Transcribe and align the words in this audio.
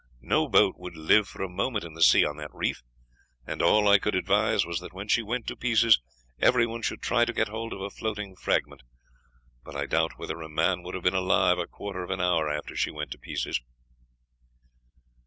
No 0.23 0.47
boat 0.47 0.77
would 0.79 0.97
live 0.97 1.27
for 1.27 1.43
a 1.43 1.47
moment 1.47 1.85
in 1.85 1.93
the 1.93 2.01
sea 2.01 2.25
on 2.25 2.37
that 2.37 2.51
reef, 2.55 2.81
and 3.45 3.61
all 3.61 3.87
I 3.87 3.99
could 3.99 4.15
advise 4.15 4.65
was 4.65 4.79
that 4.79 4.93
when 4.93 5.07
she 5.07 5.21
went 5.21 5.45
to 5.45 5.55
pieces 5.55 6.01
everyone 6.39 6.81
should 6.81 7.03
try 7.03 7.23
to 7.23 7.31
get 7.31 7.49
hold 7.49 7.71
of 7.71 7.81
a 7.81 7.91
floating 7.91 8.35
fragment; 8.35 8.81
but 9.63 9.75
I 9.75 9.85
doubt 9.85 10.17
whether 10.17 10.41
a 10.41 10.49
man 10.49 10.81
would 10.81 10.95
have 10.95 11.03
been 11.03 11.13
alive 11.13 11.59
a 11.59 11.67
quarter 11.67 12.01
of 12.01 12.09
an 12.09 12.19
hour 12.19 12.49
after 12.51 12.75
she 12.75 12.89
went 12.89 13.11
to 13.11 13.19
pieces." 13.19 13.61